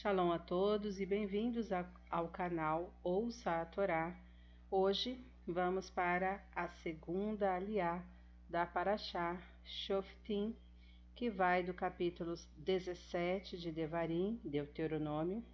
[0.00, 1.68] Shalom a todos e bem-vindos
[2.10, 4.16] ao canal Ouça a Torá.
[4.70, 8.02] Hoje vamos para a segunda aliá
[8.48, 10.56] da Paraxá Shoftim,
[11.14, 15.44] que vai do capítulo 17 de Devarim, Deuteronômio,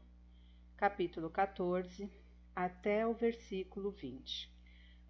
[0.77, 2.09] capítulo 14,
[2.55, 4.49] até o versículo 20.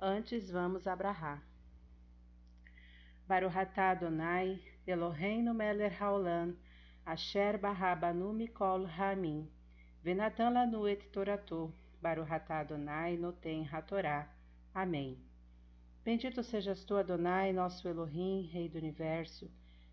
[0.00, 1.43] Antes vamos abrahar.
[3.29, 6.57] Baruhatá Adonai, Eloheinu Meler Haolam,
[7.07, 9.48] Asher Barrabanu Mikol Ramin,
[10.02, 11.72] Venatan Lanu et Toratou,
[12.03, 14.29] Baruhatá Adonai Noten Hatorá.
[14.75, 15.16] Amém.
[16.04, 19.49] Bendito sejas tu, Adonai, nosso Elohim, Rei do Universo,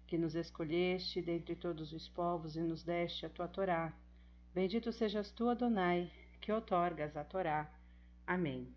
[0.07, 3.93] que nos escolheste dentre todos os povos e nos deste a tua Torá.
[4.51, 6.11] Bendito sejas tu, Adonai,
[6.41, 7.71] que otorgas a Torá.
[8.25, 8.67] Amém.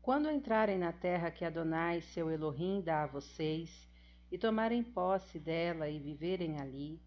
[0.00, 3.89] Quando entrarem na terra que Adonai, seu Elohim, dá a vocês,
[4.30, 7.00] e tomarem posse dela e viverem ali,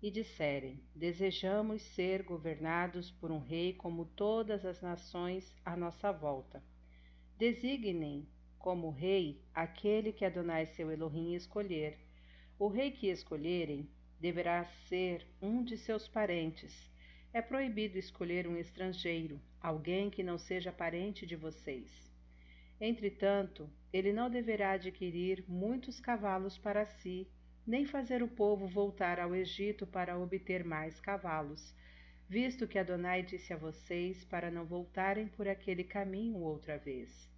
[0.00, 6.62] e disserem: Desejamos ser governados por um rei como todas as nações à nossa volta.
[7.36, 11.98] Designem como rei aquele que Adonai seu Elohim escolher.
[12.58, 13.88] O rei que escolherem
[14.20, 16.90] deverá ser um de seus parentes.
[17.32, 22.08] É proibido escolher um estrangeiro, alguém que não seja parente de vocês.
[22.80, 27.28] Entretanto, ele não deverá adquirir muitos cavalos para si,
[27.66, 31.74] nem fazer o povo voltar ao Egito para obter mais cavalos,
[32.28, 37.28] visto que Adonai disse a vocês para não voltarem por aquele caminho outra vez.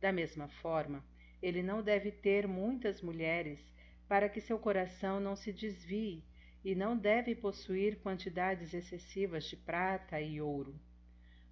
[0.00, 1.04] Da mesma forma,
[1.42, 3.60] ele não deve ter muitas mulheres,
[4.08, 6.24] para que seu coração não se desvie,
[6.64, 10.78] e não deve possuir quantidades excessivas de prata e ouro.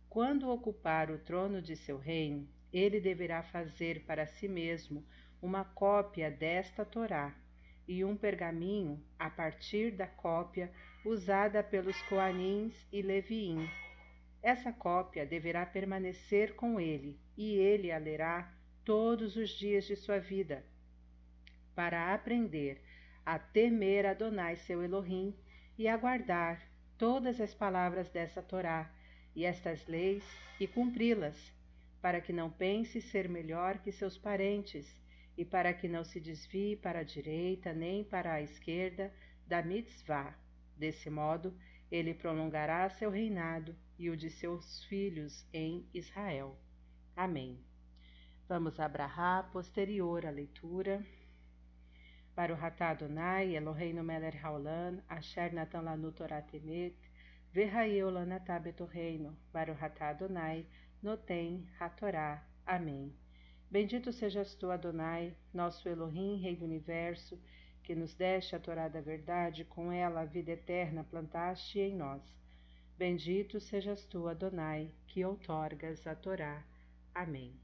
[0.08, 5.04] Quando ocupar o trono de seu reino, ele deverá fazer para si mesmo
[5.40, 7.34] uma cópia desta Torá
[7.86, 10.70] e um pergaminho a partir da cópia
[11.04, 13.68] usada pelos Coanins e Leviim.
[14.42, 18.52] Essa cópia deverá permanecer com ele, e ele a lerá
[18.84, 20.64] todos os dias de sua vida,
[21.74, 22.80] para aprender
[23.24, 25.34] a temer Adonai seu Elohim
[25.76, 26.62] e a guardar
[26.96, 28.90] todas as palavras dessa Torá
[29.34, 30.24] e estas leis
[30.58, 31.52] e cumpri-las
[32.00, 34.98] para que não pense ser melhor que seus parentes,
[35.36, 39.12] e para que não se desvie para a direita nem para a esquerda
[39.46, 40.36] da mitzvah.
[40.76, 41.56] Desse modo,
[41.90, 46.58] ele prolongará seu reinado e o de seus filhos em Israel.
[47.16, 47.58] Amém.
[48.48, 51.04] Vamos abrahar posterior à leitura.
[52.34, 56.96] Para o Ratá Adonai, Eloheinu Meler Haolan, Asher Natan Lanu Torah Temet,
[57.52, 60.66] Verraeu Lanatá Betorreino, para o Ratá Adonai,
[61.02, 62.44] Notem, Hatorá.
[62.66, 63.14] Amém.
[63.70, 67.38] Bendito sejas tu, Adonai, nosso Elohim, Rei do Universo,
[67.82, 72.22] que nos deste a Torá da verdade, com ela a vida eterna plantaste em nós.
[72.96, 76.64] Bendito sejas tu, Adonai, que outorgas a Torá.
[77.14, 77.54] Amém.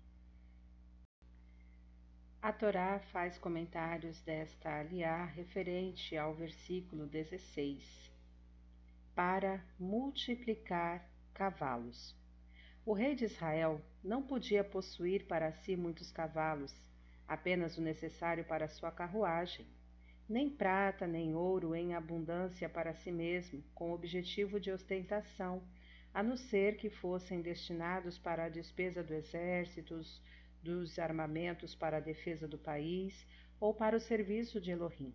[2.41, 8.12] A Torá faz comentários desta aliá referente ao versículo 16.
[9.15, 12.15] Para multiplicar cavalos.
[12.87, 16.71] O rei de Israel não podia possuir para si muitos cavalos,
[17.27, 19.67] apenas o necessário para sua carruagem,
[20.28, 25.62] nem prata nem ouro em abundância para si mesmo, com objetivo de ostentação,
[26.12, 29.99] a não ser que fossem destinados para a despesa do exército,
[30.62, 33.27] dos armamentos para a defesa do país
[33.59, 35.15] ou para o serviço de Elohim.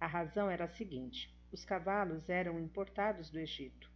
[0.00, 3.93] A razão era a seguinte: os cavalos eram importados do Egito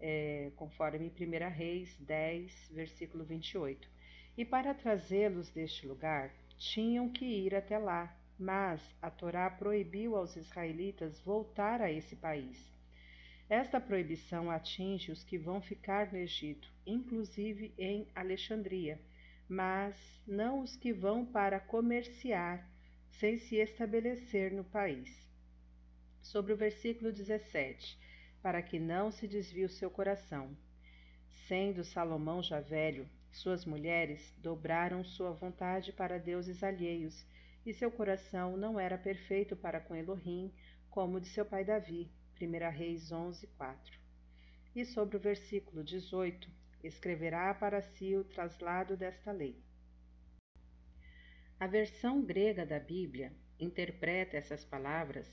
[0.00, 3.88] é, conforme 1 Reis 10, versículo 28.
[4.36, 10.36] E para trazê-los deste lugar, tinham que ir até lá, mas a Torá proibiu aos
[10.36, 12.56] israelitas voltar a esse país.
[13.48, 19.00] Esta proibição atinge os que vão ficar no Egito, inclusive em Alexandria,
[19.48, 22.68] mas não os que vão para comerciar
[23.12, 25.26] sem se estabelecer no país.
[26.22, 27.98] Sobre o versículo 17
[28.42, 30.56] para que não se desvie o seu coração.
[31.46, 37.26] Sendo Salomão já velho, suas mulheres dobraram sua vontade para deuses alheios,
[37.64, 40.52] e seu coração não era perfeito para com Elohim,
[40.90, 42.10] como de seu pai Davi.
[42.40, 43.98] 1 Reis 11, 4.
[44.74, 46.48] E sobre o versículo 18,
[46.84, 49.60] escreverá para si o traslado desta lei.
[51.58, 55.26] A versão grega da Bíblia interpreta essas palavras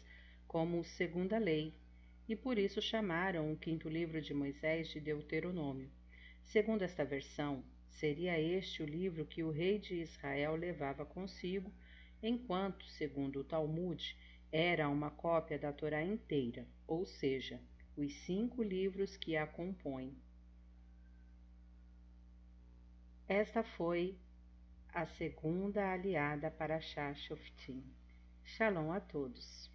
[0.47, 1.79] como segunda lei,
[2.27, 5.89] e por isso chamaram o quinto livro de Moisés de Deuteronômio.
[6.44, 11.72] Segundo esta versão, seria este o livro que o rei de Israel levava consigo,
[12.22, 14.18] enquanto, segundo o Talmud,
[14.51, 17.60] era uma cópia da Torá inteira, ou seja,
[17.95, 20.16] os cinco livros que a compõem.
[23.27, 24.18] Esta foi
[24.94, 27.83] a segunda aliada para Shashoftim.
[28.44, 29.75] Shalom a todos.